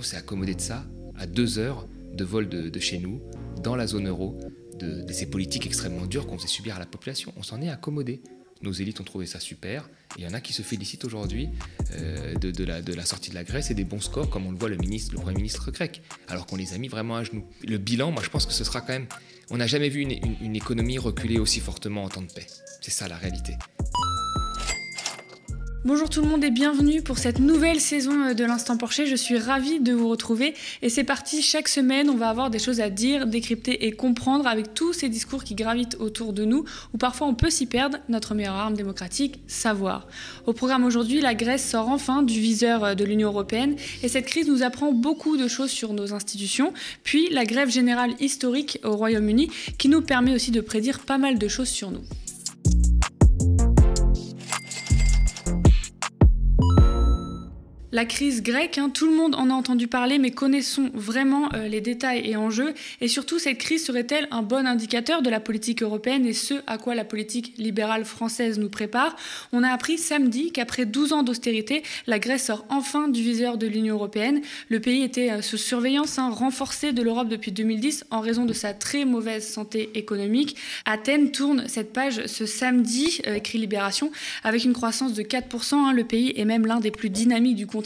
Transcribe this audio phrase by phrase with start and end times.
[0.00, 0.86] On s'est accommodé de ça
[1.18, 3.20] à deux heures de vol de, chez nous,
[3.62, 4.40] dans la zone euro,
[4.78, 7.34] de, ces politiques extrêmement dures qu'on faisait subir à la population.
[7.36, 8.22] On s'en est accommodé.
[8.62, 9.90] Nos élites ont trouvé ça super.
[10.16, 11.50] Il y en a qui se félicitent aujourd'hui
[11.98, 14.70] euh, de, la, sortie de la Grèce et des bons scores, comme on le voit
[14.70, 17.44] le Premier ministre grec, alors qu'on les a mis vraiment à genoux.
[17.68, 19.06] Le bilan, moi je pense que ce sera quand même...
[19.50, 22.46] On n'a jamais vu une économie reculer aussi fortement en temps de paix.
[22.80, 23.52] C'est ça la réalité.
[25.82, 29.06] Bonjour tout le monde et bienvenue pour cette nouvelle saison euh, de l'Instant Porcher.
[29.06, 30.52] Je suis ravie de vous retrouver
[30.82, 31.40] et c'est parti.
[31.40, 35.08] Chaque semaine, on va avoir des choses à dire, décrypter et comprendre avec tous ces
[35.08, 37.96] discours qui gravitent autour de nous où parfois on peut s'y perdre.
[38.10, 40.06] Notre meilleure arme démocratique, savoir.
[40.46, 44.26] Au programme aujourd'hui, la Grèce sort enfin du viseur euh, de l'Union européenne et cette
[44.26, 46.74] crise nous apprend beaucoup de choses sur nos institutions.
[47.04, 51.38] Puis la grève générale historique au Royaume-Uni qui nous permet aussi de prédire pas mal
[51.38, 52.02] de choses sur nous.
[57.92, 61.66] La crise grecque, hein, tout le monde en a entendu parler, mais connaissons vraiment euh,
[61.66, 62.72] les détails et enjeux.
[63.00, 66.78] Et surtout, cette crise serait-elle un bon indicateur de la politique européenne et ce à
[66.78, 69.16] quoi la politique libérale française nous prépare?
[69.52, 73.66] On a appris samedi qu'après 12 ans d'austérité, la Grèce sort enfin du viseur de
[73.66, 74.40] l'Union européenne.
[74.68, 78.52] Le pays était euh, sous surveillance hein, renforcée de l'Europe depuis 2010 en raison de
[78.52, 80.54] sa très mauvaise santé économique.
[80.84, 84.12] Athènes tourne cette page ce samedi, euh, écrit Libération,
[84.44, 85.74] avec une croissance de 4%.
[85.74, 85.92] Hein.
[85.92, 87.79] le pays est même l'un des plus dynamiques du continent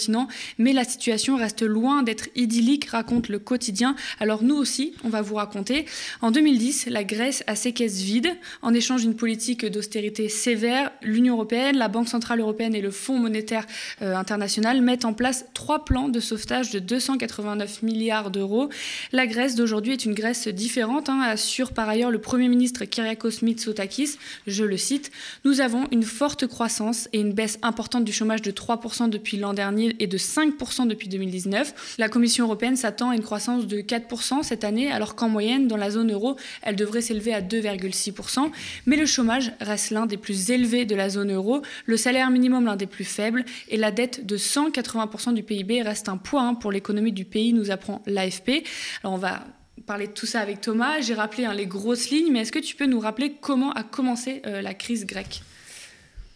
[0.59, 3.97] mais la situation reste loin d'être idyllique, raconte le quotidien.
[4.21, 5.87] Alors nous aussi, on va vous raconter.
[6.21, 8.33] En 2010, la Grèce a ses caisses vides.
[8.63, 13.19] En échange d'une politique d'austérité sévère, l'Union européenne, la Banque centrale européenne et le Fonds
[13.19, 13.67] monétaire
[14.03, 18.69] euh, international mettent en place trois plans de sauvetage de 289 milliards d'euros.
[19.13, 23.43] La Grèce d'aujourd'hui est une Grèce différente, hein, assure par ailleurs le Premier ministre Kyriakos
[23.43, 24.19] Mitsotakis.
[24.47, 25.11] Je le cite,
[25.45, 29.55] Nous avons une forte croissance et une baisse importante du chômage de 3% depuis l'an
[29.55, 31.97] dernier et de 5% depuis 2019.
[31.99, 35.77] La Commission européenne s'attend à une croissance de 4% cette année, alors qu'en moyenne, dans
[35.77, 38.51] la zone euro, elle devrait s'élever à 2,6%.
[38.87, 42.65] Mais le chômage reste l'un des plus élevés de la zone euro, le salaire minimum
[42.65, 46.55] l'un des plus faibles, et la dette de 180% du PIB reste un poids hein,
[46.55, 48.65] pour l'économie du pays, nous apprend l'AFP.
[49.03, 49.45] Alors on va
[49.87, 51.01] parler de tout ça avec Thomas.
[51.01, 53.83] J'ai rappelé hein, les grosses lignes, mais est-ce que tu peux nous rappeler comment a
[53.83, 55.43] commencé euh, la crise grecque?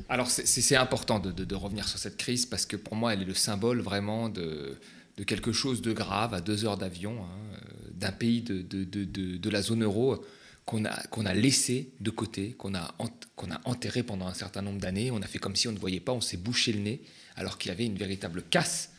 [0.08, 3.34] Alors c'est important de, revenir sur cette crise parce que pour moi elle est le
[3.34, 4.78] symbole vraiment de,
[5.26, 9.84] quelque chose de grave à deux heures d'avion hein, euh, d'un pays de, la zone
[9.84, 10.24] euro
[10.64, 12.94] qu'on a, a laissé de côté, qu'on a,
[13.36, 15.10] qu'on a enterré pendant un certain nombre d'années.
[15.10, 17.02] On a fait comme si on ne voyait pas, on s'est bouché le nez
[17.36, 18.90] alors qu'il y avait une véritable casse.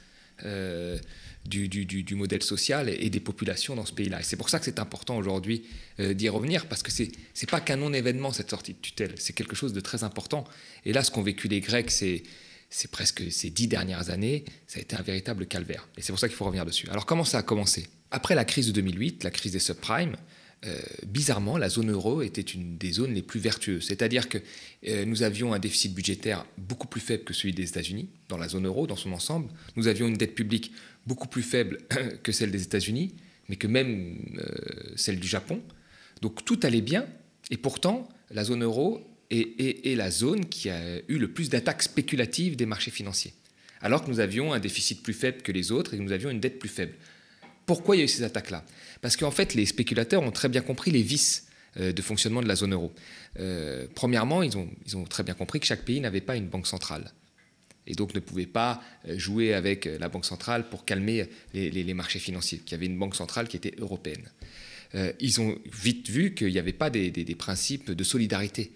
[0.45, 0.97] Euh,
[1.45, 4.19] du, modèle social et, des populations dans ce pays-là.
[4.19, 5.63] Et c'est pour ça que c'est important aujourd'hui
[5.99, 9.33] euh, d'y revenir, parce que c'est n'est pas qu'un non-événement, cette sortie de tutelle, c'est
[9.33, 10.43] quelque chose de très important.
[10.85, 12.23] Et là, ce qu'ont vécu les Grecs, c'est
[12.69, 15.87] c'est presque ces dix dernières années, ça a été un véritable calvaire.
[15.97, 16.87] Et c'est pour ça qu'il faut revenir dessus.
[16.91, 17.87] Alors comment ça a commencé?
[18.11, 20.15] Après la crise de 2008, la crise des subprimes,
[20.65, 20.77] euh,
[21.07, 23.85] bizarrement, la zone euro était une des zones les plus vertueuses.
[23.87, 24.37] C'est-à-dire que
[24.87, 28.49] euh, nous avions un déficit budgétaire beaucoup plus faible que celui des États-Unis, dans la
[28.49, 29.49] zone euro, dans son ensemble.
[29.77, 30.73] Nous avions une dette publique
[31.07, 31.79] beaucoup plus faible
[32.23, 33.15] que celle des États-Unis,
[33.47, 35.61] mais que même euh, celle du Japon.
[36.21, 37.07] Donc tout allait bien,
[37.51, 41.83] et pourtant, la zone euro est, est la zone qui a eu le plus d'attaques
[41.83, 43.33] spéculatives des marchés financiers.
[43.79, 46.29] Alors que nous avions un déficit plus faible que les autres et que nous avions
[46.29, 46.95] une dette plus faible.
[47.69, 48.65] Pourquoi il y a eu ces attaques-là?
[48.99, 51.45] Parce qu'en fait, les spéculateurs ont très bien compris les vices
[51.77, 52.91] euh, de fonctionnement de la zone euro.
[53.39, 57.13] Euh, premièrement, ils ont, très bien compris que chaque pays n'avait pas une banque centrale
[57.85, 62.17] et donc ne pouvait pas euh, jouer avec la Banque centrale pour calmer les, marchés
[62.17, 64.27] financiers, qu'il y avait une Banque centrale qui était européenne.
[65.19, 68.71] ils ont vite vu qu'il n'y avait pas des, principes de solidarité.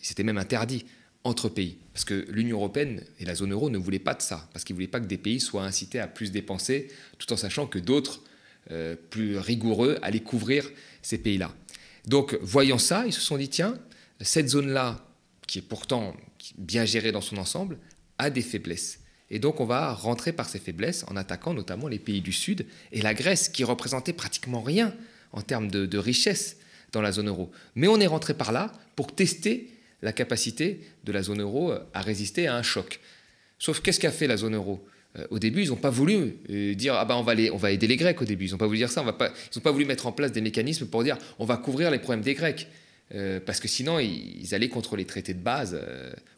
[0.00, 0.84] C'était même interdit
[1.24, 1.78] entre pays.
[1.92, 4.74] Parce que l'Union européenne et la zone euro ne voulaient pas de ça, parce qu'ils
[4.74, 6.88] ne voulaient pas que des pays soient incités à plus dépenser,
[7.18, 8.22] tout en sachant que d'autres,
[8.70, 10.70] euh, plus rigoureux, allaient couvrir
[11.02, 11.54] ces pays-là.
[12.06, 13.78] Donc, voyant ça, ils se sont dit, tiens,
[14.20, 15.06] cette zone-là,
[15.46, 16.16] qui est pourtant
[16.56, 17.78] bien gérée dans son ensemble,
[18.18, 19.00] a des faiblesses.
[19.30, 22.66] Et donc, on va rentrer par ces faiblesses en attaquant notamment les pays du Sud
[22.90, 24.94] et la Grèce, qui représentait pratiquement rien
[25.32, 26.56] en termes de, de richesse
[26.92, 27.50] dans la zone euro.
[27.74, 29.71] Mais on est rentré par là pour tester
[30.02, 33.00] la capacité de la zone euro à résister à un choc.
[33.58, 34.84] Sauf qu'est-ce qu'a fait la zone euro?
[35.18, 37.70] Euh, au début, ils n'ont pas voulu euh, dire ah ben on va, on va
[37.70, 38.46] aider les Grecs au début.
[38.46, 39.04] Ils n'ont pas voulu dire ça.
[39.06, 41.56] On pas, ils n'ont pas voulu mettre en place des mécanismes pour dire on va
[41.56, 42.68] couvrir les problèmes des Grecs.
[43.14, 45.78] Euh, parce que sinon, ils, allaient contre les traités de base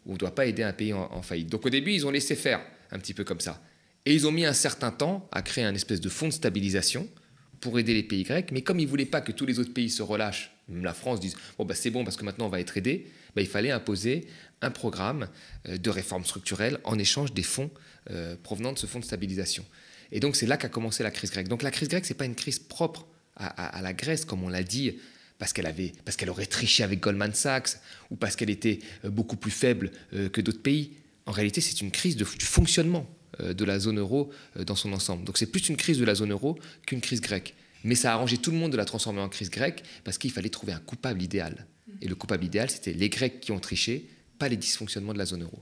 [0.05, 1.49] où on ne doit pas aider un pays en, en, faillite.
[1.49, 2.59] Donc au début, ils ont laissé faire
[2.91, 3.61] un petit peu comme ça.
[4.05, 7.07] Et ils ont mis un certain temps à créer un espèce de fonds de stabilisation
[7.61, 8.51] pour aider les pays grecs.
[8.51, 11.19] Mais comme ils ne voulaient pas que tous les autres pays se relâchent, la France
[11.19, 13.71] dise bon bah c'est bon parce que maintenant on va être aidé, bah, il fallait
[13.71, 14.27] imposer
[14.61, 15.27] un programme
[15.67, 17.69] euh, de réforme structurelle en échange des fonds
[18.09, 19.65] euh, provenant de ce fonds de stabilisation.
[20.11, 21.47] Et donc c'est là qu'a commencé la crise grecque.
[21.47, 23.07] Donc la crise grecque, ce n'est pas une crise propre
[23.37, 24.97] à, la Grèce, comme on l'a dit,
[25.39, 29.09] parce qu'elle avait, parce qu'elle aurait triché avec Goldman Sachs ou parce qu'elle était euh,
[29.09, 29.91] beaucoup plus faible
[30.31, 30.93] que d'autres pays.
[31.25, 33.09] En réalité, c'est une crise de, du fonctionnement
[33.41, 35.25] de la zone euro dans son ensemble.
[35.25, 37.53] Donc c'est plus une crise de la zone euro qu'une crise grecque.
[37.85, 40.31] Mais ça a arrangé tout le monde de la transformer en crise grecque parce qu'il
[40.31, 41.67] fallait trouver un coupable idéal.
[42.01, 44.09] Et le coupable idéal, c'était les Grecs qui ont triché,
[44.39, 45.59] pas les dysfonctionnements de la zone euro.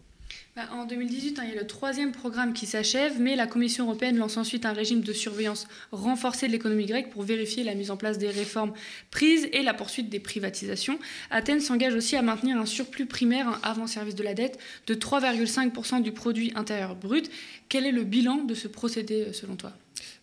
[0.56, 3.86] Bah, en 2018, hein, il y a le troisième programme qui s'achève, mais la Commission
[3.86, 7.92] européenne lance ensuite un régime de surveillance renforcé de l'économie grecque pour vérifier la mise
[7.92, 8.74] en place des réformes
[9.12, 11.00] prises et la poursuite des privatisations.
[11.30, 16.02] Athènes s'engage aussi à maintenir un surplus primaire avant service de la dette de 3,5%
[16.02, 17.30] du produit intérieur brut.
[17.68, 19.74] Quel est le bilan de ce procédé euh, selon toi?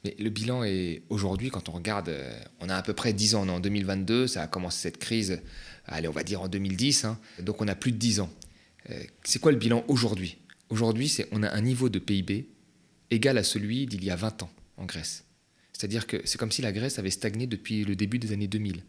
[0.04, 3.34] Mais le bilan est aujourd'hui, quand on regarde, euh, on a à peu près 10
[3.34, 5.40] ans, on est en 2022, ça a commencé cette crise,
[5.86, 7.18] allez, on va dire en 2010, hein.
[7.40, 8.30] donc on a plus de 10 ans.
[8.90, 10.38] Euh, c'est quoi le bilan aujourd'hui?
[10.70, 12.48] Aujourd'hui, c'est on a un niveau de PIB
[13.10, 15.24] égal à celui d'il y a 20 ans en Grèce.
[15.72, 18.76] C'est-à-dire que c'est comme si la Grèce avait stagné depuis le début des années 2000.
[18.76, 18.82] Vous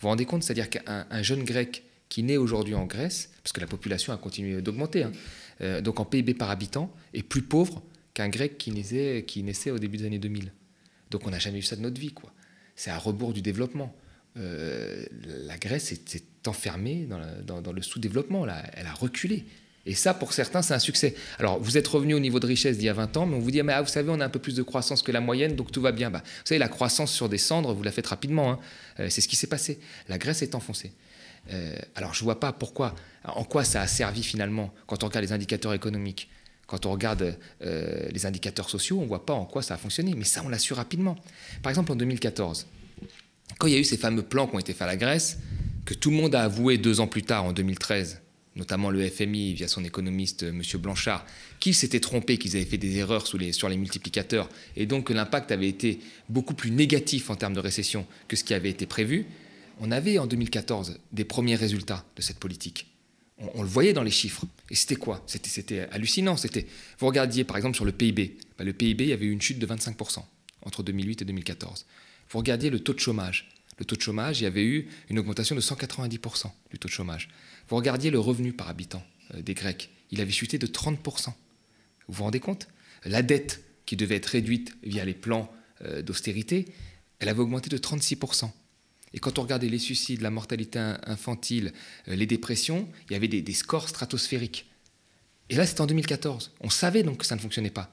[0.00, 0.42] vous rendez compte?
[0.42, 4.62] C'est-à-dire qu'un jeune grec qui naît aujourd'hui en Grèce, parce que la population a continué
[4.62, 5.12] d'augmenter, hein,
[5.60, 7.82] euh, donc en PIB par habitant, est plus pauvre
[8.20, 10.52] qu'un grec qui naissait, qui naissait au début des années 2000.
[11.10, 12.12] Donc on n'a jamais eu ça de notre vie.
[12.12, 12.32] quoi.
[12.76, 13.94] C'est à rebours du développement.
[14.36, 15.04] Euh,
[15.46, 17.08] la Grèce s'est enfermée
[17.46, 19.44] dans, le sous-développement, elle a reculé.
[19.86, 21.14] Et ça, pour certains, c'est un succès.
[21.38, 23.40] Alors, vous êtes revenu au niveau de richesse d'il y a 20 ans, mais on
[23.40, 25.20] vous dit, mais ah, vous savez, on a un peu plus de croissance que la
[25.20, 26.10] moyenne, donc tout va bien.
[26.10, 28.52] Bah, vous savez, la croissance sur des cendres, vous la faites rapidement.
[28.52, 28.58] Hein.
[29.00, 29.80] Euh, c'est ce qui s'est passé.
[30.08, 30.92] La Grèce est enfoncée.
[31.52, 32.94] Euh, alors, je ne vois pas pourquoi,
[33.24, 36.28] en quoi ça a servi finalement, quand on regarde les indicateurs économiques,
[36.70, 40.14] quand on regarde les indicateurs sociaux, on ne voit pas en quoi ça a fonctionné.
[40.16, 41.16] Mais ça, on l'a su rapidement.
[41.62, 42.68] Par exemple, en 2014,
[43.58, 45.38] quand il y a eu ces fameux plans qui ont été faits à la Grèce,
[45.84, 48.20] que tout le monde a avoué deux ans plus tard, en 2013,
[48.54, 50.62] notamment le FMI via son économiste M.
[50.78, 51.26] Blanchard,
[51.58, 55.08] qu'ils s'étaient trompés, qu'ils avaient fait des erreurs sur les, sur les multiplicateurs, et donc
[55.08, 58.70] que l'impact avait été beaucoup plus négatif en termes de récession que ce qui avait
[58.70, 59.26] été prévu,
[59.80, 62.89] on avait en 2014 des premiers résultats de cette politique.
[63.54, 64.44] On, le voyait dans les chiffres.
[64.70, 65.22] Et c'était quoi?
[65.26, 66.36] C'était hallucinant.
[66.36, 66.66] C'était,
[66.98, 68.36] vous regardiez par exemple sur le PIB.
[68.58, 70.22] Bah, le PIB, il y avait eu une chute de 25%
[70.62, 71.86] entre 2008 et 2014.
[72.30, 73.48] Vous regardiez le taux de chômage.
[73.78, 76.92] Le taux de chômage, il y avait eu une augmentation de 190% du taux de
[76.92, 77.30] chômage.
[77.68, 79.02] Vous regardiez le revenu par habitant
[79.34, 81.26] euh, des Grecs, il avait chuté de 30%.
[81.26, 81.34] Vous
[82.08, 82.68] vous rendez compte?
[83.04, 85.50] La dette, qui devait être réduite via les plans
[85.82, 86.66] euh, d'austérité,
[87.18, 88.50] elle avait augmenté de 36%.
[89.12, 91.72] Et quand on regardait les suicides, la mortalité infantile,
[92.08, 94.66] euh, les dépressions, il y avait des, des scores stratosphériques.
[95.48, 96.52] Et là, c'était en 2014.
[96.60, 97.92] On savait donc que ça ne fonctionnait pas.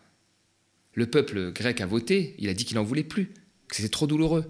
[0.94, 3.34] Le peuple grec a voté, il a dit qu'il n'en voulait plus
[3.68, 4.48] que c'était trop douloureux.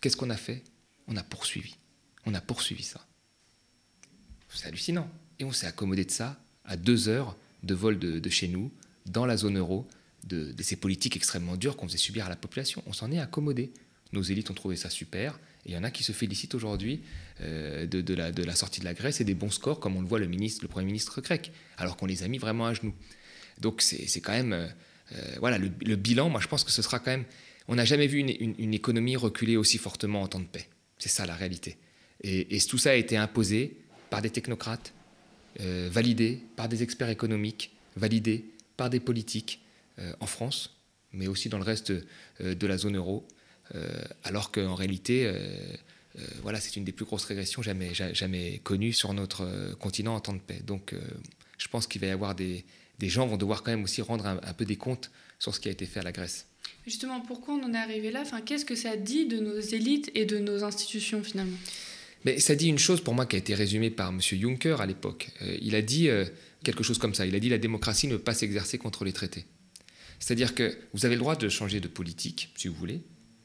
[0.00, 0.62] Qu'est-ce qu'on a fait?
[1.08, 1.76] On a poursuivi.
[2.26, 3.06] On a poursuivi ça.
[4.48, 5.10] C'est hallucinant.
[5.38, 8.72] Et on s'est accommodé de ça à deux heures de vol de, chez nous,
[9.06, 9.86] dans la zone euro,
[10.24, 12.82] de, ces politiques extrêmement dures qu'on faisait subir à la population.
[12.86, 13.72] On s'en est accommodé.
[14.12, 15.38] Nos élites ont trouvé ça super.
[15.66, 17.02] Il y en a qui se félicitent aujourd'hui
[17.42, 20.18] euh, de, la, sortie de la Grèce et des bons scores, comme on le voit
[20.18, 20.26] le,
[20.68, 22.94] Premier ministre grec, alors qu'on les a mis vraiment à genoux.
[23.60, 24.52] Donc c'est quand même...
[24.52, 24.66] Euh,
[25.12, 27.24] euh, voilà, le, bilan, moi je pense que ce sera quand même
[27.66, 30.68] on n'a jamais vu une, économie reculer aussi fortement en temps de paix.
[30.98, 31.76] C'est ça la réalité.
[32.22, 33.76] Et, tout ça a été imposé
[34.08, 34.92] par des technocrates,
[35.60, 38.44] euh, validé par des experts économiques, validé
[38.76, 39.60] par des politiques
[40.18, 40.80] en France,
[41.12, 43.28] mais aussi dans le reste de la zone euro,
[44.24, 45.32] alors qu'en réalité,
[46.42, 50.34] voilà, c'est une des plus grosses régressions jamais, jamais connues sur notre continent en temps
[50.34, 50.60] de paix.
[50.66, 50.94] Donc,
[51.58, 52.64] je pense qu'il va y avoir des,
[52.98, 55.68] des gens vont devoir quand même aussi rendre un peu des comptes sur ce qui
[55.68, 56.46] a été fait à la Grèce.
[56.86, 58.20] Justement, pourquoi on en est arrivé là?
[58.22, 61.56] Enfin, Qu'est-ce que ça dit de nos élites et de nos institutions finalement?
[62.24, 64.20] Mais ça dit une chose pour moi qui a été résumée par M.
[64.20, 65.30] Juncker à l'époque.
[65.42, 66.24] Euh, il a dit euh,
[66.64, 67.26] quelque chose comme ça.
[67.26, 69.46] Il a dit la démocratie ne peut pas s'exercer contre les traités.
[70.18, 73.00] C'est-à-dire que vous avez le droit de changer de politique, si vous voulez,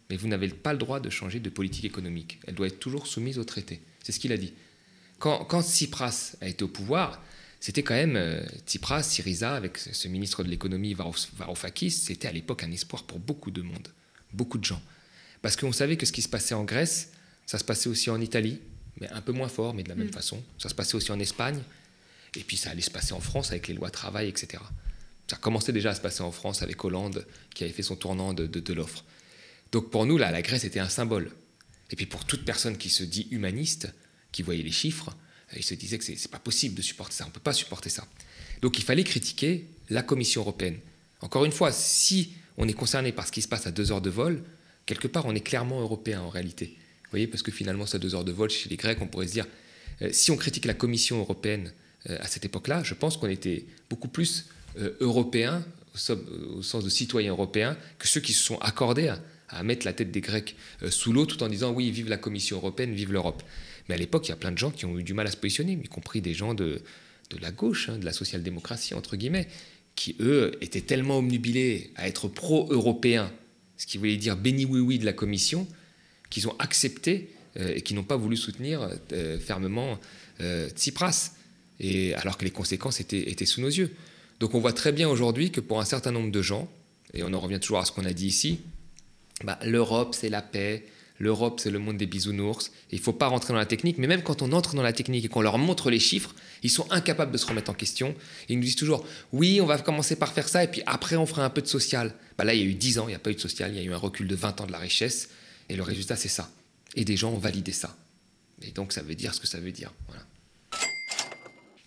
[0.10, 2.40] mais vous n'avez pas le droit de changer de politique économique.
[2.48, 3.82] Elle doit être toujours soumise aux traités.
[4.04, 4.54] C'est ce qu'il a dit.
[5.20, 7.22] Quand, quand Tsipras a été au pouvoir,
[7.60, 12.64] c'était quand même euh, Tsipras, Syriza, avec ce ministre de l'économie Varoufakis, c'était à l'époque
[12.64, 13.88] un espoir pour beaucoup de monde,
[14.34, 14.82] beaucoup de gens.
[15.42, 17.12] Parce qu'on savait que ce qui se passait en Grèce,
[17.46, 18.60] ça se passait aussi en Italie,
[19.00, 20.14] mais un peu moins fort, mais de la même mm.
[20.14, 20.44] façon.
[20.60, 21.60] Ça se passait aussi en Espagne,
[22.36, 24.62] et puis ça allait se passer en France avec les lois travail, etc.
[25.28, 28.34] Ça commençait déjà à se passer en France avec Hollande, qui avait fait son tournant
[28.34, 29.04] de, de l'offre.
[29.76, 31.32] Donc pour nous, là, la Grèce était un symbole.
[31.92, 33.94] Et puis pour toute personne qui se dit humaniste,
[34.32, 35.14] qui voyait les chiffres,
[35.54, 37.90] il se disait que ce n'est pas possible de supporter ça, on peut pas supporter
[37.90, 38.08] ça.
[38.62, 40.78] Donc il fallait critiquer la Commission européenne.
[41.20, 44.00] Encore une fois, si on est concerné par ce qui se passe à deux heures
[44.00, 44.46] de vol,
[44.86, 46.78] quelque part on est clairement européen en réalité.
[47.04, 49.28] Vous voyez, parce que finalement, ça deux heures de vol chez les Grecs, on pourrait
[49.28, 49.48] se dire,
[50.02, 51.74] euh, si on critique la Commission européenne
[52.10, 54.46] euh, à cette époque-là, je pense qu'on était beaucoup plus
[54.78, 55.66] euh, européen
[56.56, 59.20] au, sens de citoyens européens que ceux qui se sont accordés à,
[59.64, 62.58] mettre la tête des Grecs euh, sous l'eau tout en disant oui, vive la Commission
[62.58, 63.44] européenne, vive l'Europe.
[63.88, 65.32] Mais à l'époque, il y a plein de gens qui ont eu du mal à
[65.32, 66.82] se positionner, y compris des gens de,
[67.30, 69.48] de la gauche, hein, de la social-démocratie, entre guillemets,
[69.96, 73.32] qui, eux, étaient tellement omnubilés à être pro-européens,
[73.78, 75.68] ce qui voulait dire béni oui-oui de la Commission,
[76.30, 80.00] qu'ils ont accepté euh, et qui n'ont pas voulu soutenir euh, fermement
[80.42, 81.32] euh, Tsipras,
[81.80, 83.94] et, alors que les conséquences étaient, étaient sous nos yeux.
[84.40, 86.70] Donc on voit très bien aujourd'hui que pour un certain nombre de gens,
[87.14, 88.60] et on en revient toujours à ce qu'on a dit ici,
[89.44, 90.86] bah, l'Europe c'est la paix,
[91.20, 94.08] l'Europe c'est le monde des bisounours, il ne faut pas rentrer dans la technique, mais
[94.08, 96.90] même quand on entre dans la technique et qu'on leur montre les chiffres, ils sont
[96.92, 98.16] incapables de se remettre en question.
[98.50, 101.26] ils nous disent toujours, oui, on va commencer par faire ça, et puis après on
[101.26, 102.14] fera un peu de social.
[102.38, 103.72] Bah, là, il y a eu 10 ans, il n'y a pas eu de social,
[103.72, 105.30] il y a eu un recul de 20 ans de la richesse,
[105.70, 106.50] et le résultat c'est ça.
[106.96, 107.96] Et des gens ont validé ça.
[108.62, 109.92] Et donc ça veut dire ce que ça veut dire.
[110.08, 110.24] Voilà.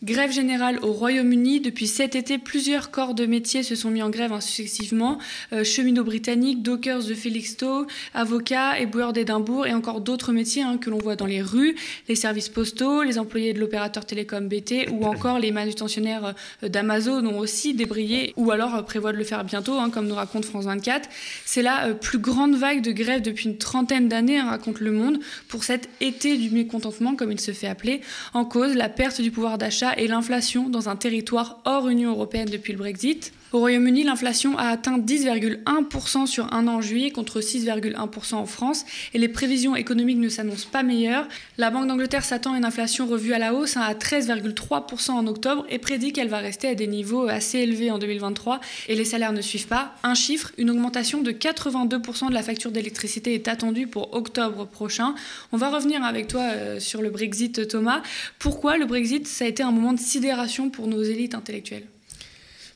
[0.04, 1.58] Grève générale au Royaume-Uni.
[1.58, 5.18] Depuis cet été, plusieurs corps de métier se sont mis en grève successivement.
[5.52, 10.88] Euh, cheminots britanniques, dockers de Felixstowe, avocats, éboueurs d'Édimbourg et encore d'autres métiers hein, que
[10.88, 11.74] l'on voit dans les rues,
[12.08, 17.26] les services postaux, les employés de l'opérateur télécom BT ou encore les manutentionnaires euh, d'Amazon
[17.26, 20.44] ont aussi débrayé ou alors euh, prévoient de le faire bientôt, hein, comme nous raconte
[20.44, 21.08] France 24.
[21.44, 25.18] C'est la plus grande vague de grève depuis une trentaine d'années, hein, raconte Le Monde,
[25.48, 28.00] pour cet été du mécontentement, comme il se fait appeler,
[28.32, 32.48] en cause la perte du pouvoir d'achat et l'inflation dans un territoire hors Union européenne
[32.50, 33.32] depuis le Brexit.
[33.50, 38.84] Au Royaume-Uni, l'inflation a atteint 10,1% sur un an en juillet contre 6,1% en France
[39.14, 41.26] et les prévisions économiques ne s'annoncent pas meilleures.
[41.56, 45.26] La Banque d'Angleterre s'attend à une inflation revue à la hausse hein, à 13,3% en
[45.26, 49.06] octobre et prédit qu'elle va rester à des niveaux assez élevés en 2023 et les
[49.06, 49.94] salaires ne suivent pas.
[50.02, 55.14] Un chiffre, une augmentation de 82% de la facture d'électricité est attendue pour octobre prochain.
[55.52, 58.02] On va revenir avec toi euh, sur le Brexit Thomas.
[58.38, 61.86] Pourquoi le Brexit ça a été un moment de sidération pour nos élites intellectuelles?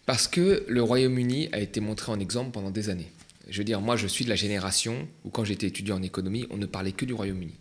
[0.07, 3.11] Parce que le Royaume-Uni a été montré en exemple pendant des années.
[3.49, 6.47] Je veux dire, moi, je suis de la génération où, quand j'étais étudiant en économie,
[6.51, 7.55] on ne parlait que du Royaume-Uni.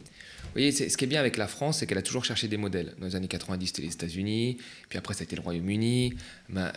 [0.52, 2.58] Vous voyez, ce qui est bien avec la France, c'est qu'elle a toujours cherché des
[2.58, 2.94] modèles.
[3.00, 4.58] Dans les années 90, c'était les États-Unis,
[4.90, 6.14] puis après, ça a été le Royaume-Uni,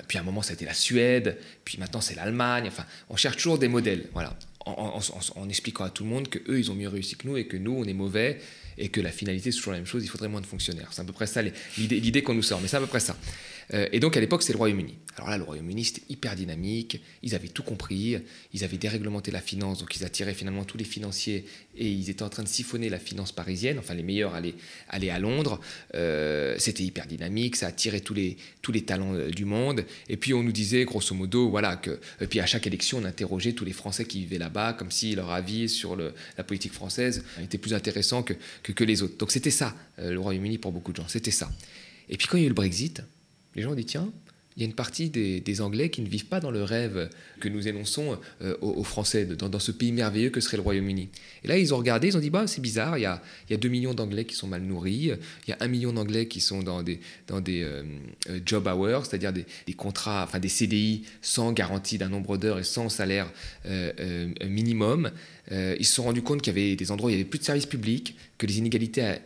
[0.07, 2.67] puis à un moment, ça a été la Suède, puis maintenant, c'est l'Allemagne.
[2.69, 5.01] Enfin, on cherche toujours des modèles, voilà, en,
[5.37, 7.47] en, expliquant à tout le monde que eux, ils ont mieux réussi que nous et
[7.47, 8.41] que nous, on est mauvais
[8.79, 10.89] et que la finalité, c'est toujours la même chose, il faudrait moins de fonctionnaires.
[10.93, 11.43] C'est à peu près ça
[11.77, 13.17] l'idée qu'on nous sort, mais c'est à peu près ça.
[13.73, 14.99] Euh, et donc à l'époque, c'est le Royaume-Uni.
[15.17, 18.19] Alors là, le Royaume-Uni, c'était hyper dynamique, ils avaient tout compris,
[18.53, 21.45] ils avaient déréglementé la finance, donc ils attiraient finalement tous les financiers
[21.77, 24.55] et ils étaient en train de siphonner la finance parisienne, enfin les meilleurs allaient,
[24.89, 25.61] à Londres.
[25.95, 29.85] Euh, c'était hyper dynamique, ça attirait tous les, tous les talents euh, du monde.
[30.09, 32.01] Et puis on nous disait, grosso modo, voilà, que.
[32.21, 35.15] Et puis à chaque élection, on interrogeait tous les Français qui vivaient là-bas, comme si
[35.15, 39.17] leur avis sur la politique française était plus intéressant que, que, les autres.
[39.19, 41.51] Donc c'était ça, le Royaume-Uni pour beaucoup de gens, c'était ça.
[42.09, 43.03] Et puis quand il y a eu le Brexit,
[43.55, 44.11] les gens ont dit tiens,
[44.57, 47.49] il y a une partie des, Anglais qui ne vivent pas dans le rêve que
[47.49, 51.09] nous énonçons euh, aux, Français, dans, ce pays merveilleux que serait le Royaume-Uni.
[51.43, 53.21] Et là, ils ont regardé, ils ont dit, bah, c'est bizarre, il y, a,
[53.51, 55.11] il 2 millions d'Anglais qui sont mal nourris,
[55.47, 57.83] il y a 1 million d'Anglais qui sont dans des, dans des euh,
[58.31, 59.45] euh, job hours, c'est-à-dire des,
[59.75, 63.31] contrats, enfin des CDI sans garantie d'un nombre d'heures et sans salaire
[64.45, 65.11] minimum.
[65.51, 67.39] Ils se sont rendus compte qu'il y avait des endroits où il n'y avait plus
[67.39, 69.19] de services publics, que les inégalités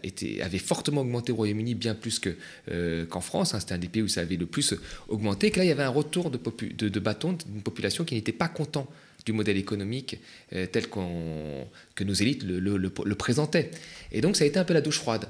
[0.42, 3.54] avaient fortement augmenté au Royaume-Uni, bien plus qu'en France.
[3.54, 3.60] Hein.
[3.60, 4.74] C'était un des pays où ça avait le plus
[5.08, 5.50] augmenté.
[5.50, 8.88] Que là, il y avait un retour de, bâton d'une population qui n'était pas content
[9.24, 10.18] du modèle économique
[10.54, 13.70] euh, tel que nos élites le, le, présentaient.
[14.12, 15.26] Et donc, ça a été un peu la douche froide.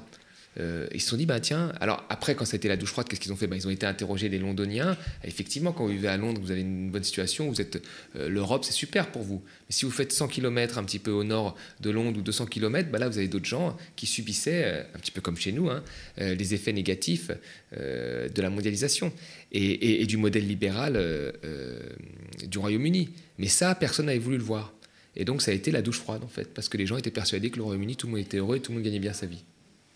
[0.59, 3.21] Euh, ils se sont dit, bah, tiens, alors après, quand été la douche froide, qu'est-ce
[3.21, 3.47] qu'ils ont fait?
[3.47, 4.97] Bah, Ils ont été interrogés des Londoniens.
[5.23, 7.81] effectivement, quand vous vivez à Londres, vous avez une bonne situation, vous êtes
[8.15, 9.41] euh, l'Europe, c'est super pour vous.
[9.45, 12.47] Mais si vous faites 100 km un petit peu au nord de Londres ou 200
[12.47, 15.51] km, bah, là, vous avez d'autres gens qui subissaient, euh, un petit peu comme chez
[15.51, 15.83] nous, hein,
[16.17, 17.31] les effets négatifs
[17.71, 19.11] de la mondialisation
[19.51, 21.33] et du modèle libéral
[22.45, 23.09] du Royaume-Uni.
[23.37, 24.73] Mais ça, personne n'avait voulu le voir.
[25.15, 27.11] Et donc, ça a été la douche froide, en fait, parce que les gens étaient
[27.11, 29.13] persuadés que le Royaume-Uni, tout le monde était heureux et tout le monde gagnait bien
[29.13, 29.43] sa vie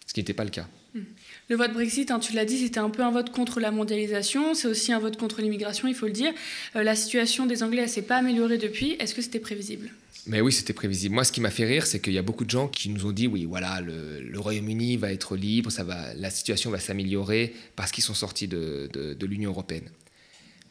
[0.05, 0.67] ce qui n'était pas le cas.
[0.93, 1.01] Hmm.
[1.49, 4.53] Le vote Brexit, hein, tu l'as dit, c'était un peu un vote contre la mondialisation,
[4.53, 6.33] c'est aussi un vote contre l'immigration, il faut le dire.
[6.75, 8.95] Euh, la situation des Anglais, ne s'est pas améliorée depuis.
[8.99, 9.89] Est-ce que c'était prévisible?
[10.25, 11.15] Mais oui, c'était prévisible.
[11.15, 13.05] Moi, ce qui m'a fait rire, c'est qu'il y a beaucoup de gens qui nous
[13.05, 17.53] ont dit, oui, voilà, le, Royaume-Uni va être libre, ça va, la situation va s'améliorer
[17.75, 19.89] parce qu'ils sont sortis de, de, l'Union européenne.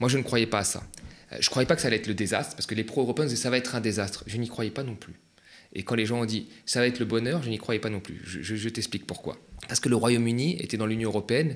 [0.01, 0.83] Moi, je ne croyais pas à ça.
[1.33, 3.27] Euh, je ne croyais pas que ça allait être le désastre, parce que les pro-européens
[3.27, 4.25] disaient, ça va être un désastre.
[4.27, 5.15] Je n'y croyais pas non plus.
[5.75, 7.91] Et quand les gens ont dit ça va être le bonheur, je n'y croyais pas
[7.91, 8.21] non plus.
[8.25, 9.39] Je, t'explique pourquoi.
[9.69, 11.55] Parce que le Royaume-Uni était dans l'Union européenne,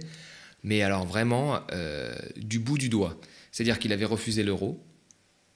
[0.62, 3.18] mais alors vraiment euh, du bout du doigt.
[3.52, 4.82] C'est-à-dire qu'il avait refusé l'euro,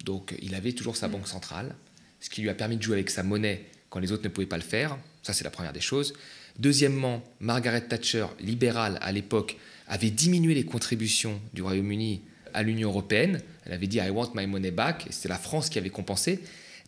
[0.05, 1.75] donc il avait toujours sa banque centrale,
[2.21, 4.47] ce qui lui a permis de jouer avec sa monnaie quand les autres ne pouvaient
[4.47, 4.97] pas le faire.
[5.23, 6.15] Ça, c'est la première des choses.
[6.59, 9.57] Deuxièmement, Margaret Thatcher, libérale à l'époque,
[9.89, 12.23] avait diminué les contributions du Royaume-Uni
[12.55, 13.41] à l'Union européenne.
[13.65, 16.41] Elle avait dit I want my money back, et c'était la France qui avait compensé.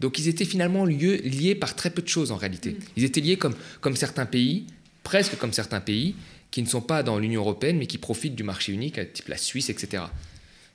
[0.02, 2.72] Donc ils étaient finalement liés, liés par très peu de choses en réalité.
[2.72, 2.78] Mm.
[2.96, 4.66] Ils étaient liés comme, comme certains pays,
[5.04, 6.14] presque comme certains pays,
[6.50, 9.38] qui ne sont pas dans l'Union européenne, mais qui profitent du marché unique, type la
[9.38, 10.02] Suisse, etc.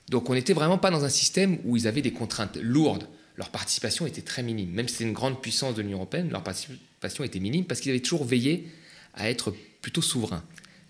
[0.08, 3.06] Donc on n'était vraiment pas dans un système où ils avaient des contraintes lourdes.
[3.36, 4.70] Leur participation était très minime.
[4.70, 7.90] Même si c'était une grande puissance de l'Union européenne, leur participation était minime parce qu'ils
[7.90, 8.66] avaient toujours veillé
[9.14, 10.42] à être plutôt souverains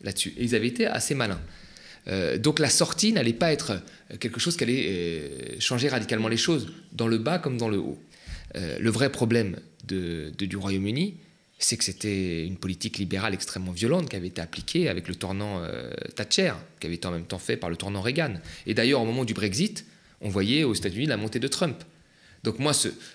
[0.02, 0.32] là-dessus.
[0.38, 1.40] Et ils avaient été assez malins.
[2.06, 3.82] Euh, donc la sortie n'allait pas être
[4.20, 7.78] quelque chose qui allait euh, changer radicalement les choses, dans le bas comme dans le
[7.78, 7.98] haut.
[8.56, 11.16] Euh, le vrai problème de, du Royaume-Uni,
[11.58, 15.60] c'est que c'était une politique libérale extrêmement violente qui avait été appliquée avec le tournant
[16.14, 18.34] Thatcher, qui avait été en même temps fait par le tournant Reagan.
[18.66, 19.84] Et d'ailleurs, au moment du Brexit,
[20.20, 21.82] on voyait aux États-Unis la montée de Trump.
[22.44, 22.72] Donc moi,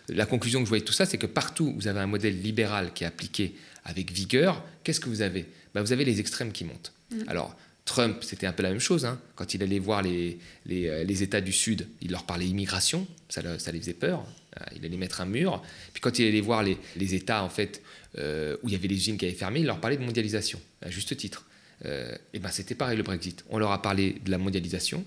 [0.10, 2.08] la conclusion que je voyais de tout ça, c'est que partout où vous avez un
[2.08, 5.46] modèle libéral qui est appliqué avec vigueur, qu'est-ce que vous avez?
[5.74, 6.94] Ben, Vous avez les extrêmes qui montent.
[7.12, 7.18] Mmh.
[7.28, 9.06] Alors, Trump, c'était un peu la même chose.
[9.06, 9.20] Hein.
[9.36, 13.42] Quand il allait voir les, euh, les, États du Sud, il leur parlait immigration, ça,
[13.60, 14.26] ça, les faisait peur.
[14.60, 15.62] Euh, il allait mettre un mur.
[15.94, 17.82] Puis quand il allait voir les, États en fait,
[18.18, 20.60] euh, où il y avait les usines qui avaient fermé, il leur parlait de mondialisation,
[20.82, 21.46] à juste titre.
[21.86, 23.44] et ben c'était pareil le Brexit.
[23.50, 25.04] On leur a parlé de la mondialisation.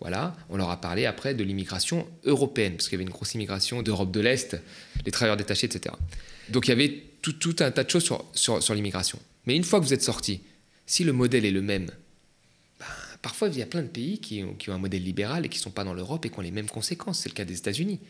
[0.00, 3.34] Voilà, on leur a parlé après de l'immigration européenne, parce qu'il y avait une grosse
[3.34, 4.56] immigration d'Europe de l'Est,
[5.04, 5.94] les travailleurs détachés, etc.
[6.48, 9.18] Donc il y avait tout, tout un tas de choses sur, l'immigration.
[9.46, 10.40] Mais une fois que vous êtes sorti,
[10.86, 11.90] si le modèle est le même,
[13.22, 15.62] Parfois, il y a plein de pays qui ont, un modèle libéral et qui ne
[15.64, 17.18] sont pas dans l'Europe et qui ont les mêmes conséquences.
[17.18, 18.00] C'est le cas des États-Unis.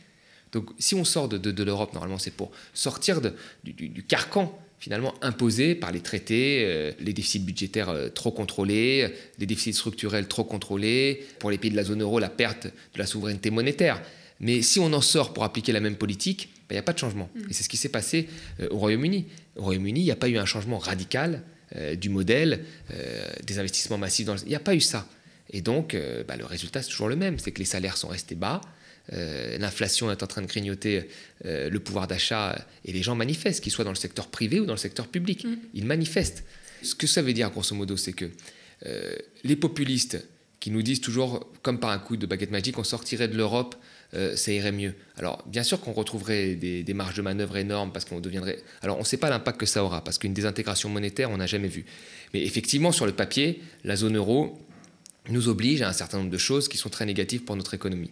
[0.53, 3.21] Donc, si on sort de, l'Europe, normalement, c'est pour sortir
[3.63, 9.47] du, carcan finalement imposé par les traités, euh, les déficits budgétaires euh, trop contrôlés, les
[9.47, 13.05] déficits structurels trop contrôlés, pour les pays de la zone euro, la perte de la
[13.05, 14.03] souveraineté monétaire.
[14.41, 16.95] Mais si on en sort pour appliquer la même politique, ben, il n'y a pas
[16.95, 17.29] de changement.
[17.35, 17.51] Mm.
[17.51, 18.27] Et c'est ce qui s'est passé
[18.61, 19.27] euh, au Royaume-Uni.
[19.57, 21.43] Au Royaume-Uni, il n'y a pas eu un changement radical
[22.01, 22.65] du modèle,
[23.47, 24.27] des investissements massifs.
[24.27, 25.07] Dans Il n'y a pas eu ça.
[25.53, 27.39] Et donc, bah, le résultat, c'est toujours le même.
[27.39, 28.61] C'est que les salaires sont restés bas,
[29.11, 31.09] l'inflation est en train de grignoter
[31.45, 34.75] le pouvoir d'achat et les gens manifestent, qu'ils soient dans le secteur privé ou dans
[34.75, 35.45] le secteur public.
[35.45, 35.57] Mm.
[35.75, 36.45] Ils manifestent.
[36.83, 38.31] Ce que ça veut dire, grosso modo, c'est que
[39.43, 40.25] les populistes
[40.61, 43.75] qui nous disent toujours, comme par un coup de baguette magique, on sortirait de l'Europe
[44.15, 44.95] euh, ça irait mieux.
[45.17, 48.59] Alors, bien sûr qu'on retrouverait des, marges de manœuvre énormes parce qu'on deviendrait.
[48.83, 51.47] Alors, on ne sait pas l'impact que ça aura parce qu'une désintégration monétaire, on n'a
[51.47, 51.85] jamais vu.
[52.35, 54.59] Mais effectivement, sur le papier, la zone euro
[55.29, 58.11] nous oblige à un certain nombre de choses qui sont très négatives pour notre économie.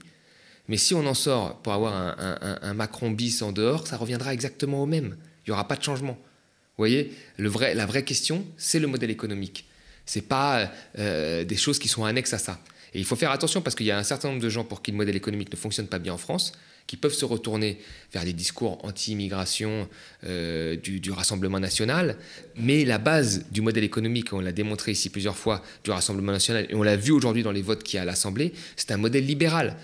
[0.68, 4.82] Mais si on en sort pour avoir un, Macron bis en dehors, ça reviendra exactement
[4.82, 5.16] au même.
[5.46, 6.12] Il n'y aura pas de changement.
[6.12, 9.66] Vous voyez, la vraie question, c'est le modèle économique.
[10.04, 12.60] Ce n'est pas euh, des choses qui sont annexes à ça.
[12.94, 14.82] Et il faut faire attention parce qu'il y a un certain nombre de gens pour
[14.82, 16.52] qui le modèle économique ne fonctionne pas bien en France,
[16.88, 17.78] qui peuvent se retourner
[18.12, 19.88] vers des discours anti-immigration
[20.24, 22.16] euh, du, Rassemblement national.
[22.56, 26.66] Mais la base du modèle économique, on l'a démontré ici plusieurs fois, du Rassemblement national,
[26.70, 28.96] et on l'a vu aujourd'hui dans les votes qu'il y a à l'Assemblée, c'est un
[28.96, 29.76] modèle libéral.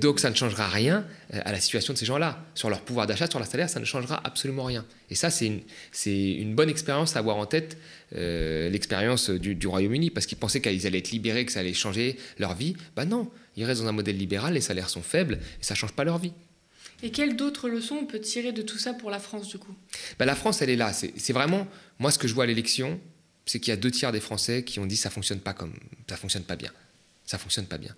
[0.00, 2.42] Donc ça ne changera rien euh, à la situation de ces gens-là.
[2.54, 4.84] Sur leur pouvoir d'achat, sur leur salaire, ça ne changera absolument rien.
[5.10, 5.60] Et ça, c'est une,
[6.06, 7.76] une, bonne expérience à avoir en tête,
[8.14, 11.74] euh, l'expérience du, du Royaume-Uni, parce qu'ils pensaient qu'ils allaient être libérés, que ça allait
[11.74, 12.76] changer leur vie.
[12.96, 15.78] Ben non, ils restent dans un modèle libéral, les salaires sont faibles, et ça ne
[15.78, 16.32] change pas leur vie.
[17.02, 19.74] Et quelles d'autres leçons on peut tirer de tout ça pour la France, du coup?
[20.18, 20.92] Bah, La France, elle est là.
[20.92, 21.66] C'est vraiment,
[21.98, 23.00] moi, ce que je vois à l'élection,
[23.44, 25.74] c'est qu'il y a deux tiers des Français qui ont dit ça fonctionne pas comme,
[26.08, 26.72] ça fonctionne pas bien.
[27.24, 27.94] Ça fonctionne pas bien.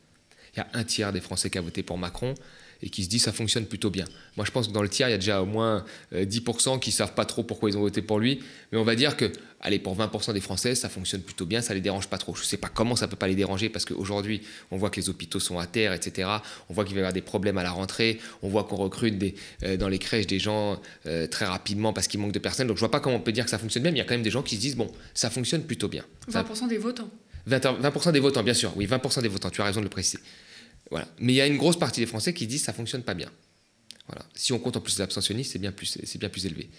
[0.55, 2.35] Il y a un tiers des Français qui a voté pour Macron
[2.83, 4.05] et qui se dit ça fonctionne plutôt bien.
[4.37, 6.79] Moi, je pense que dans le tiers, il y a déjà au moins 10% euh,
[6.79, 8.41] qui savent pas trop pourquoi ils ont voté pour lui.
[8.73, 11.75] Mais on va dire que, allez, pour 20% des Français, ça fonctionne plutôt bien, ça
[11.75, 12.35] les dérange pas trop.
[12.35, 15.09] Je sais pas comment ça peut pas les déranger parce qu'aujourd'hui, on voit que les
[15.09, 16.29] hôpitaux sont à terre, etc.
[16.69, 18.21] On voit qu'il va y avoir des problèmes à la rentrée.
[18.43, 22.07] On voit qu'on recrute des, euh, dans les crèches des gens euh, très rapidement parce
[22.07, 22.69] qu'il manque de personnes.
[22.69, 23.93] Donc, je vois pas comment on peut dire que ça fonctionne bien.
[23.93, 25.89] Mais il y a quand même des gens qui se disent bon, ça fonctionne plutôt
[25.89, 26.05] bien.
[26.31, 27.11] 20% des votants.
[27.49, 28.73] 20%, 20 des votants, bien sûr.
[28.77, 29.51] Oui, 20% des votants.
[29.51, 30.19] Tu as raison de le préciser.
[31.19, 33.31] Mais il y a une grosse partie des Français qui disent ça fonctionne pas bien.
[34.07, 34.25] Voilà.
[34.35, 36.71] Si on compte en plus les abstentionnistes, c'est bien plus, c'est bien plus élevé.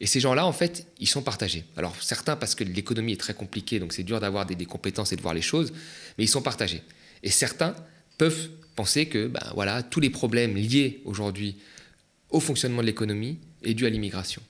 [0.00, 1.64] Et ces gens-là, en fait, ils sont partagés.
[1.76, 5.16] Alors certains parce que l'économie est très compliquée, donc c'est dur d'avoir des, compétences et
[5.16, 5.72] de voir les choses,
[6.16, 6.82] mais ils sont partagés.
[7.22, 7.74] Et certains
[8.16, 11.56] peuvent penser que, ben voilà, tous les problèmes liés aujourd'hui
[12.30, 14.40] au fonctionnement de l'économie est dû à l'immigration.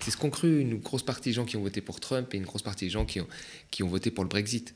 [0.00, 2.36] C'est ce qu'ont cru une grosse partie des gens qui ont voté pour Trump et
[2.36, 3.28] une grosse partie des gens qui ont,
[3.70, 4.74] qui ont voté pour le Brexit.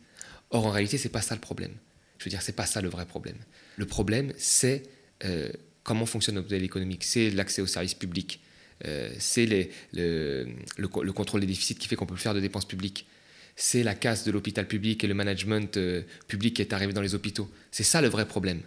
[0.51, 1.73] Or, en réalité, c'est pas ça le problème.
[2.22, 3.35] Je veux dire, c'est pas ça le vrai problème.
[3.76, 4.85] Le problème, c'est
[5.24, 5.50] euh,
[5.82, 8.40] comment fonctionne notre modèle économique, c'est l'accès aux services publics,
[8.85, 9.44] euh, c'est
[9.92, 10.46] le,
[10.78, 13.08] le, contrôle des déficits qui fait qu'on peut faire de dépenses publiques,
[13.56, 17.02] c'est la casse de l'hôpital public et le management euh, public qui est arrivé dans
[17.02, 17.50] les hôpitaux.
[17.72, 18.61] C'est ça le vrai problème.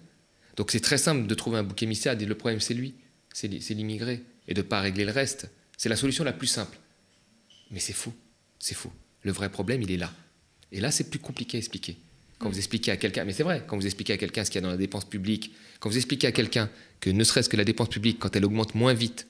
[0.57, 2.93] Donc c'est très simple de trouver un bouc émissaire et dire le problème c'est lui,
[3.31, 5.49] c'est l'immigré, et de ne pas régler le reste.
[5.77, 6.77] C'est la solution la plus simple.
[7.71, 8.13] Mais c'est fou,
[8.59, 8.91] c'est fou.
[9.23, 10.13] Le vrai problème, il est là.
[10.73, 11.97] Et là, c'est plus compliqué à expliquer.
[12.45, 14.61] Quand vous expliquez à quelqu'un, mais c'est vrai, quand vous expliquez à quelqu'un ce qu'il
[14.61, 17.57] y a dans la dépense publique, quand vous expliquez à quelqu'un que ne serait-ce que
[17.57, 19.25] la dépense publique, quand elle augmente moins vite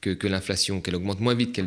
[0.00, 1.60] que, l'inflation, qu'elle augmente moins vite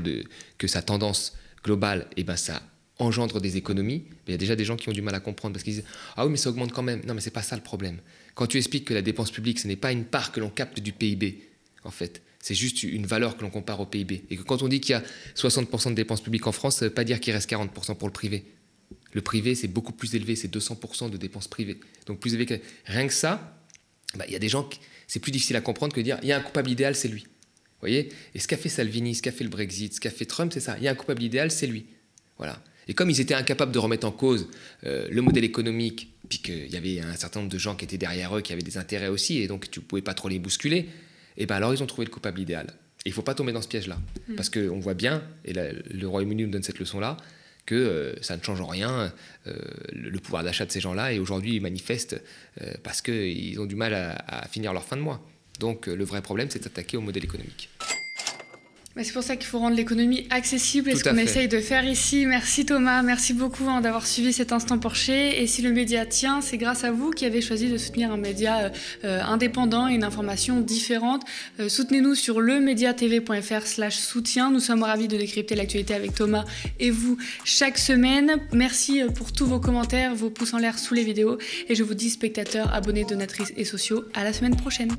[0.57, 2.61] que sa tendance globale, et eh ben ça
[2.99, 4.03] engendre des économies.
[4.27, 5.85] il y a déjà des gens qui ont du mal à comprendre parce qu'ils disent
[6.17, 7.01] Ah oui, mais ça augmente quand même.
[7.07, 7.99] Non, mais c'est pas ça le problème.
[8.33, 10.81] Quand tu expliques que la dépense publique, ce n'est pas une part que l'on capte
[10.81, 11.39] du PIB,
[11.85, 14.25] en fait, c'est juste une valeur que l'on compare au PIB.
[14.29, 15.03] Et que quand on dit qu'il y a
[15.37, 18.09] 60% de dépenses publiques en France, ça ne veut pas dire qu'il reste 40% pour
[18.09, 18.43] le privé.
[19.15, 21.79] Le privé, c'est beaucoup plus élevé, c'est 200% de dépenses privées.
[22.05, 22.55] Donc plus élevé que...
[22.85, 23.57] Rien que ça,
[24.15, 24.69] bah, il y a des gens,
[25.07, 27.07] c'est plus difficile à comprendre que de dire il y a un coupable idéal, c'est
[27.07, 27.21] lui.
[27.21, 28.09] Vous voyez?
[28.33, 30.59] Et ce qu'a fait Salvini, ce qu'a fait le Brexit, ce qu'a fait Trump, c'est
[30.59, 30.75] ça.
[30.79, 31.85] Il y a un coupable idéal, c'est lui.
[32.37, 32.61] Voilà.
[32.89, 34.49] Et comme ils étaient incapables de remettre en cause
[34.85, 37.97] euh, le modèle économique, puis qu'il y avait un certain nombre de gens qui étaient
[37.97, 40.39] derrière eux, qui avaient des intérêts aussi, et donc tu ne pouvais pas trop les
[40.39, 40.89] bousculer, et
[41.37, 42.67] eh bien alors ils ont trouvé le coupable idéal.
[43.05, 43.97] Et il ne faut pas tomber dans ce piège-là.
[44.27, 44.35] Mm.
[44.35, 47.15] Parce qu'on voit bien, et le Royaume-Uni nous donne cette leçon-là,
[47.65, 49.13] que euh, ça ne change en rien
[49.47, 49.55] euh,
[49.91, 52.21] le, pouvoir d'achat de ces gens-là, et aujourd'hui ils manifestent
[52.83, 55.21] parce qu'ils ont du mal à, à finir leur fin de mois.
[55.59, 57.69] Donc le vrai problème, c'est d'attaquer au modèle économique
[59.03, 62.25] c'est pour ça qu'il faut rendre l'économie accessible et ce qu'on essaye de faire ici.
[62.25, 65.41] Merci Thomas, merci beaucoup hein, d'avoir suivi cet instant Porcher.
[65.41, 68.17] Et si le média tient, c'est grâce à vous qui avez choisi de soutenir un
[68.17, 68.69] média euh,
[69.03, 71.23] euh, indépendant et une information différente.
[71.59, 74.49] Euh, soutenez-nous sur lemediatv.fr slash soutien.
[74.49, 76.45] Nous sommes ravis de décrypter l'actualité avec Thomas
[76.79, 78.39] et vous chaque semaine.
[78.53, 81.37] Merci pour tous vos commentaires, vos pouces en l'air sous les vidéos.
[81.67, 84.91] Et je vous dis spectateurs, abonnés, donatrices et sociaux, à la semaine prochaine.